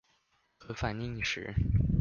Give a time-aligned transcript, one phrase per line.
[0.57, 1.53] 核反應時